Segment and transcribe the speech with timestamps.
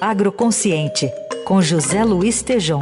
[0.00, 1.10] Agroconsciente,
[1.44, 2.80] com José Luiz Tejom.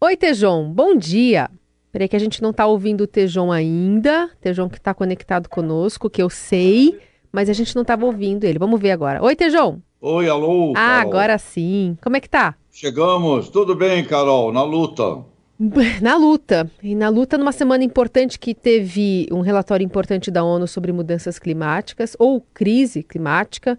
[0.00, 1.50] Oi, Tejon, bom dia.
[1.90, 4.30] Peraí que a gente não está ouvindo o Tejon ainda.
[4.40, 6.98] Tejon que está conectado conosco, que eu sei,
[7.32, 8.58] mas a gente não estava ouvindo ele.
[8.58, 9.22] Vamos ver agora.
[9.22, 9.78] Oi, Tejon.
[10.00, 10.72] Oi, alô.
[10.76, 11.96] Ah, agora sim.
[12.02, 12.54] Como é que tá?
[12.70, 13.48] Chegamos.
[13.48, 15.24] Tudo bem, Carol, na luta.
[16.02, 16.70] Na luta.
[16.82, 21.38] E na luta, numa semana importante que teve um relatório importante da ONU sobre mudanças
[21.38, 23.78] climáticas, ou crise climática.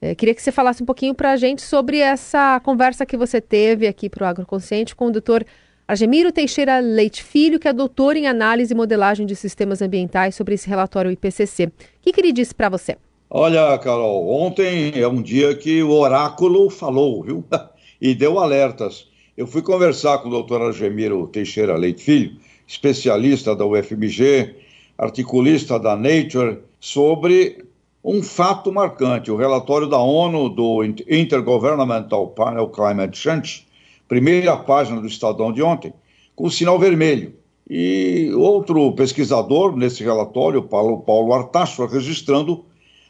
[0.00, 3.40] É, queria que você falasse um pouquinho para a gente sobre essa conversa que você
[3.40, 5.44] teve aqui para o Agroconsciente com o doutor
[5.86, 10.54] Argemiro Teixeira Leite Filho, que é doutor em análise e modelagem de sistemas ambientais sobre
[10.54, 11.66] esse relatório IPCC.
[11.66, 12.96] O que, que ele disse para você?
[13.28, 17.44] Olha, Carol, ontem é um dia que o oráculo falou, viu?
[18.00, 19.09] e deu alertas.
[19.40, 22.36] Eu fui conversar com o doutor Argemiro Teixeira Leite Filho,
[22.66, 24.54] especialista da UFMG,
[24.98, 27.64] articulista da Nature, sobre
[28.04, 29.30] um fato marcante.
[29.30, 33.66] O relatório da ONU do Intergovernmental Panel Climate Change,
[34.06, 35.94] primeira página do Estadão de ontem,
[36.36, 37.32] com sinal vermelho.
[37.66, 42.66] E outro pesquisador nesse relatório, Paulo, Paulo Artacho, registrando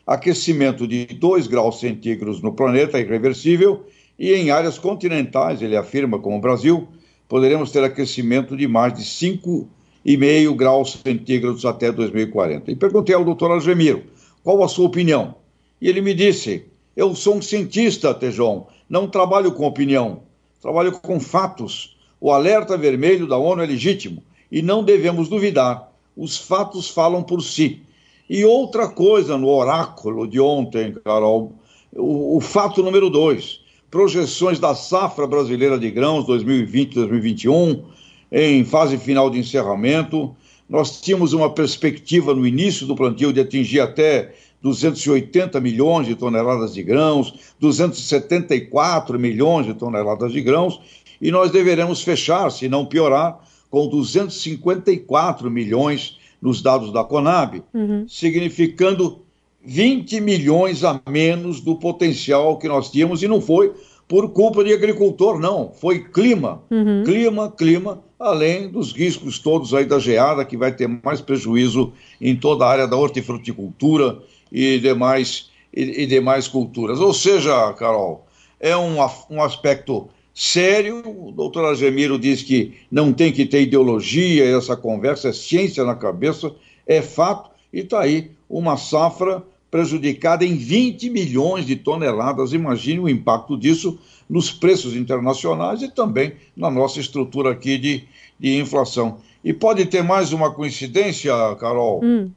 [0.07, 3.85] aquecimento de 2 graus centígrados no planeta irreversível
[4.21, 6.87] e em áreas continentais, ele afirma, como o Brasil,
[7.27, 12.71] poderemos ter aquecimento de mais de 5,5 graus centígrados até 2040.
[12.71, 14.05] E perguntei ao doutor Algemiro,
[14.45, 15.37] qual a sua opinião?
[15.81, 20.21] E ele me disse, eu sou um cientista, Tejon, não trabalho com opinião,
[20.61, 21.97] trabalho com fatos.
[22.21, 25.91] O alerta vermelho da ONU é legítimo e não devemos duvidar.
[26.15, 27.81] Os fatos falam por si.
[28.29, 31.53] E outra coisa no oráculo de ontem, Carol,
[31.91, 33.60] o, o fato número dois
[33.91, 37.83] projeções da safra brasileira de grãos 2020-2021,
[38.31, 40.35] em fase final de encerramento.
[40.69, 44.33] Nós tínhamos uma perspectiva no início do plantio de atingir até
[44.63, 50.81] 280 milhões de toneladas de grãos, 274 milhões de toneladas de grãos,
[51.21, 58.07] e nós deveremos fechar, se não piorar, com 254 milhões nos dados da Conab, uhum.
[58.09, 59.23] significando
[59.65, 63.73] 20 milhões a menos do potencial que nós tínhamos, e não foi
[64.09, 65.71] por culpa de agricultor, não.
[65.73, 66.63] Foi clima.
[66.71, 67.05] Uhum.
[67.05, 72.35] Clima, clima, além dos riscos todos aí da geada, que vai ter mais prejuízo em
[72.35, 74.19] toda a área da hortifruticultura
[74.51, 76.99] e demais, e, e demais culturas.
[76.99, 78.27] Ou seja, Carol,
[78.59, 78.97] é um,
[79.31, 81.03] um aspecto sério.
[81.07, 85.95] O doutor Agemiro diz que não tem que ter ideologia, essa conversa é ciência na
[85.95, 86.53] cabeça,
[86.87, 92.53] é fato, e está aí uma safra prejudicada em 20 milhões de toneladas.
[92.53, 93.99] Imagine o impacto disso
[94.29, 98.05] nos preços internacionais e também na nossa estrutura aqui de,
[98.39, 99.19] de inflação.
[99.45, 102.05] E pode ter mais uma coincidência, Carol?
[102.05, 102.31] Hum.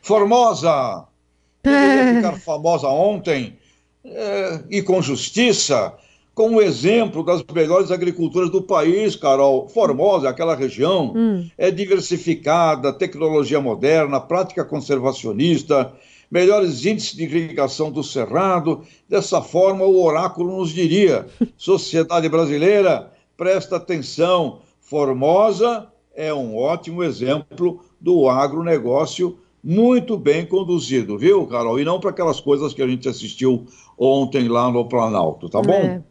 [0.00, 1.04] Formosa!
[1.62, 3.56] Deveria ficar famosa ontem
[4.04, 5.94] é, e com justiça
[6.34, 9.68] como exemplo das melhores agriculturas do país, Carol.
[9.68, 11.48] Formosa, aquela região, hum.
[11.56, 15.92] é diversificada, tecnologia moderna, prática conservacionista,
[16.30, 18.82] melhores índices de irrigação do cerrado.
[19.08, 27.80] Dessa forma, o oráculo nos diria: sociedade brasileira, presta atenção, Formosa é um ótimo exemplo
[28.00, 31.80] do agronegócio muito bem conduzido, viu, Carol?
[31.80, 33.66] E não para aquelas coisas que a gente assistiu
[33.98, 35.72] ontem lá no Planalto, tá bom?
[35.72, 36.02] É.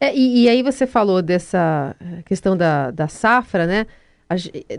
[0.00, 3.86] É, e, e, aí você falou dessa questão da, da safra, né?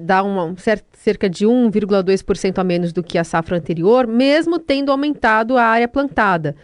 [0.02, 0.56] Dá uma,
[0.94, 5.88] cerca de 1,2% a menos do que a safra anterior, mesmo tendo aumentado a área
[5.88, 6.56] plantada.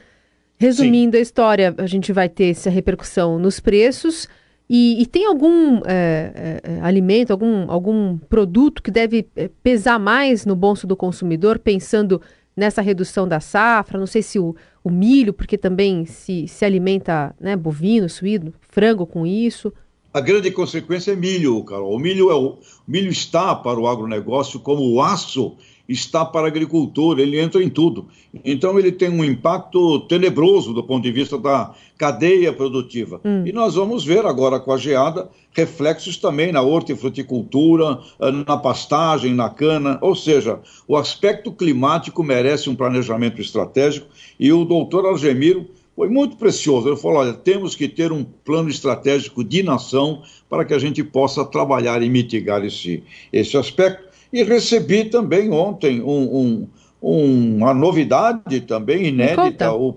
[0.58, 1.20] Resumindo Sim.
[1.20, 4.28] a história, a gente vai ter essa repercussão nos preços.
[4.70, 9.28] E, e tem algum é, é, alimento, algum, algum produto que deve
[9.62, 12.22] pesar mais no bolso do consumidor, pensando
[12.56, 14.00] nessa redução da safra?
[14.00, 19.06] Não sei se o, o milho, porque também se, se alimenta né, bovino, suíno, frango
[19.06, 19.74] com isso.
[20.14, 21.96] A grande consequência é milho, Carol.
[21.96, 25.58] O milho, é o, o milho está para o agronegócio como o aço
[25.88, 28.08] está para a agricultura, ele entra em tudo.
[28.44, 33.20] Então, ele tem um impacto tenebroso do ponto de vista da cadeia produtiva.
[33.24, 33.44] Hum.
[33.46, 39.34] E nós vamos ver agora com a geada reflexos também na hortifruticultura, eh, na pastagem,
[39.34, 40.00] na cana.
[40.02, 44.08] Ou seja, o aspecto climático merece um planejamento estratégico
[44.40, 46.90] e o doutor Algemiro foi muito precioso.
[46.90, 51.04] Ele falou: olha, temos que ter um plano estratégico de nação para que a gente
[51.04, 54.13] possa trabalhar e mitigar esse, esse aspecto.
[54.34, 56.68] E recebi também ontem um,
[57.04, 59.72] um, uma novidade também inédita.
[59.72, 59.96] O,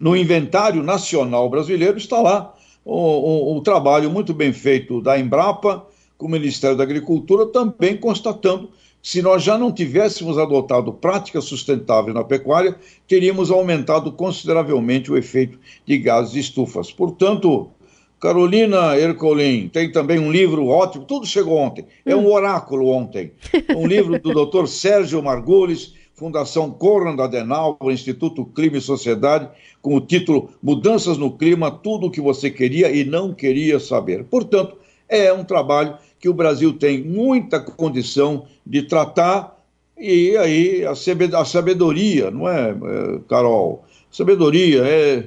[0.00, 5.86] no inventário nacional brasileiro está lá o, o, o, trabalho muito bem feito da Embrapa
[6.16, 8.70] com o Ministério da Agricultura, também constatando
[9.02, 12.74] se nós já não tivéssemos adotado práticas sustentáveis na pecuária,
[13.06, 16.90] teríamos aumentado consideravelmente o efeito de gases de estufas.
[16.90, 17.68] Portanto,
[18.20, 23.32] Carolina Ercolim tem também um livro ótimo, tudo chegou ontem, é um oráculo ontem.
[23.76, 24.66] Um livro do Dr.
[24.66, 29.48] Sérgio Margulis, Fundação Conrad Adenauer, Instituto Clima e Sociedade,
[29.80, 34.24] com o título Mudanças no Clima, tudo o que você queria e não queria saber.
[34.24, 34.76] Portanto,
[35.08, 39.56] é um trabalho que o Brasil tem muita condição de tratar,
[39.96, 43.84] e aí a sabedoria, não é, é Carol?
[44.10, 45.24] Sabedoria é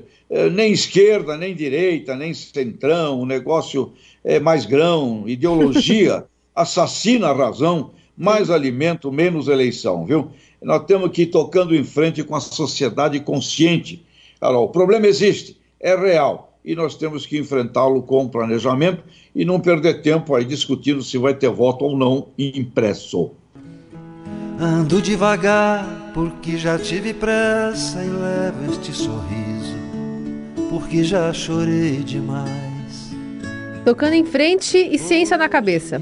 [0.52, 3.92] nem esquerda, nem direita, nem centrão, o negócio
[4.24, 6.26] é mais grão, ideologia
[6.56, 10.32] assassina a razão, mais alimento, menos eleição, viu?
[10.62, 14.06] Nós temos que ir tocando em frente com a sociedade consciente.
[14.40, 19.04] Carol, o problema existe, é real e nós temos que enfrentá-lo com planejamento
[19.34, 23.32] e não perder tempo aí discutindo se vai ter voto ou não impresso.
[24.60, 29.71] Ando devagar porque já tive pressa e levo este sorriso
[30.72, 33.12] porque já chorei demais.
[33.84, 36.02] Tocando em frente e ciência na cabeça.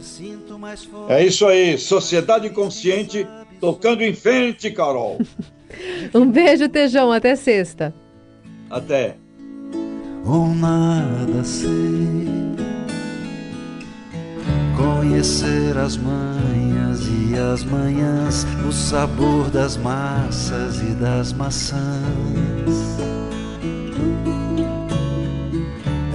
[1.08, 3.28] É isso aí, sociedade consciente
[3.60, 5.18] tocando em frente, Carol.
[6.14, 7.92] um beijo, Tejão, até sexta.
[8.70, 9.16] Até
[10.24, 12.20] ou nada sei.
[14.78, 22.39] Conhecer as manhas e as manhãs, o sabor das massas e das maçãs.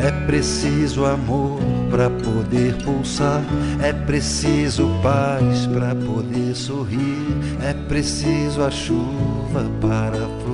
[0.04, 1.58] É preciso amor
[1.90, 3.42] para poder pulsar,
[3.82, 7.26] é preciso paz para poder sorrir,
[7.62, 10.53] é preciso a chuva para florescer